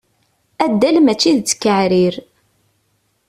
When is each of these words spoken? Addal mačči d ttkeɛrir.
Addal 0.63 0.97
mačči 1.01 1.31
d 1.35 1.39
ttkeɛrir. 1.41 2.15